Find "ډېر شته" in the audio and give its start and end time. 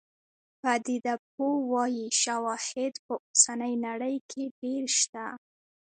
4.61-5.25